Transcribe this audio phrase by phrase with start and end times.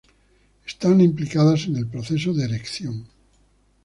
[0.65, 3.05] Están implicadas en el proceso de erección.